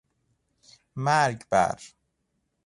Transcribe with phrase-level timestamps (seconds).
[1.05, 1.77] مرگ بر...!